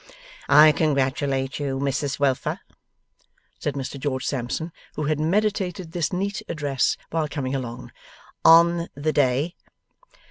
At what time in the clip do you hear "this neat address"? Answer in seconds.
5.91-6.97